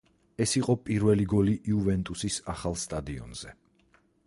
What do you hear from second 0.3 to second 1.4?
ეს იყო პირველი